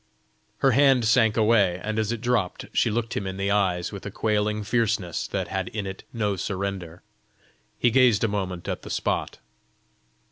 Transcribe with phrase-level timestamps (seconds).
[0.61, 4.03] Her hand sank away, and as it dropt she looked him in the eyes with
[4.03, 7.03] a quailing fierceness that had in it no surrender.
[7.77, 9.37] He gazed a moment at the spot.